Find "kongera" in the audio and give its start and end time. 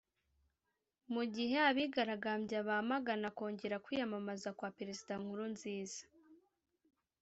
3.37-3.81